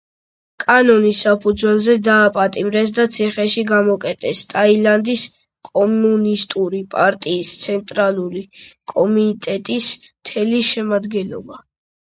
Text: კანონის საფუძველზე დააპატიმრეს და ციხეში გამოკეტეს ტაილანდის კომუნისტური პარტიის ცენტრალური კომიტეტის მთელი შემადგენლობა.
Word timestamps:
კანონის 0.61 1.17
საფუძველზე 1.25 1.95
დააპატიმრეს 2.05 2.93
და 2.99 3.03
ციხეში 3.17 3.63
გამოკეტეს 3.71 4.39
ტაილანდის 4.53 5.25
კომუნისტური 5.69 6.79
პარტიის 6.95 7.51
ცენტრალური 7.65 8.41
კომიტეტის 8.95 9.91
მთელი 10.07 10.63
შემადგენლობა. 10.71 11.61